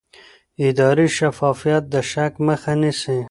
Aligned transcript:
اداري 0.67 1.07
شفافیت 1.17 1.83
د 1.93 1.95
شک 2.11 2.33
مخه 2.47 2.73
نیسي 2.81 3.17